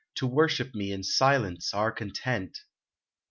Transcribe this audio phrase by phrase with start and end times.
[0.15, 2.57] To worship me in silence are content